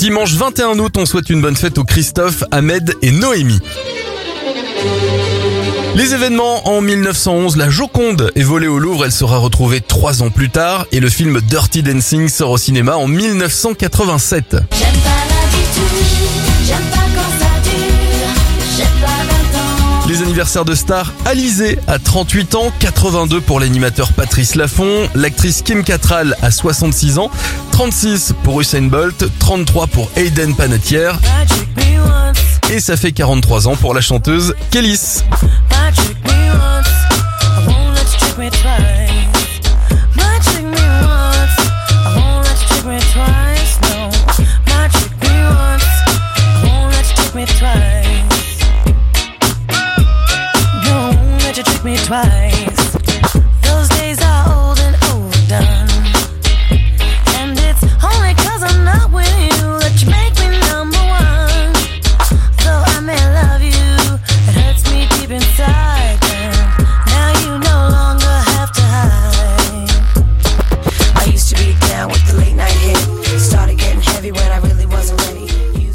Dimanche 0.00 0.32
21 0.32 0.78
août, 0.78 0.94
on 0.96 1.04
souhaite 1.04 1.28
une 1.28 1.42
bonne 1.42 1.56
fête 1.56 1.76
aux 1.76 1.84
Christophe, 1.84 2.42
Ahmed 2.52 2.94
et 3.02 3.10
Noémie. 3.10 3.60
Les 5.94 6.14
événements 6.14 6.66
en 6.66 6.80
1911, 6.80 7.58
la 7.58 7.68
Joconde 7.68 8.32
est 8.34 8.42
volée 8.42 8.66
au 8.66 8.78
Louvre, 8.78 9.04
elle 9.04 9.12
sera 9.12 9.36
retrouvée 9.36 9.82
trois 9.82 10.22
ans 10.22 10.30
plus 10.30 10.48
tard 10.48 10.86
et 10.90 11.00
le 11.00 11.10
film 11.10 11.42
Dirty 11.42 11.82
Dancing 11.82 12.30
sort 12.30 12.52
au 12.52 12.56
cinéma 12.56 12.96
en 12.96 13.08
1987. 13.08 14.56
Pas 20.20 20.26
20 20.26 20.26
ans. 20.26 20.26
Les 20.26 20.26
anniversaires 20.26 20.64
de 20.64 20.74
stars, 20.74 21.12
Alizé 21.24 21.78
à 21.86 21.98
38 21.98 22.54
ans, 22.54 22.72
82 22.78 23.40
pour 23.40 23.60
l'animateur 23.60 24.12
Patrice 24.12 24.54
Laffont, 24.54 25.08
l'actrice 25.14 25.62
Kim 25.62 25.82
Cattrall 25.82 26.36
à 26.42 26.50
66 26.50 27.18
ans, 27.18 27.30
36 27.72 28.34
pour 28.42 28.60
Usain 28.60 28.82
Bolt, 28.82 29.24
33 29.38 29.86
pour 29.86 30.10
Hayden 30.16 30.54
Panettiere 30.54 31.18
et 32.70 32.78
ça 32.80 32.96
fait 32.96 33.12
43 33.12 33.66
ans 33.68 33.76
pour 33.76 33.94
la 33.94 34.00
chanteuse 34.00 34.54
Kélis. 34.70 35.22
Bye. 52.10 52.69